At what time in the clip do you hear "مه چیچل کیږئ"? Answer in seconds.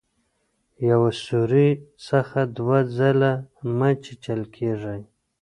3.77-5.01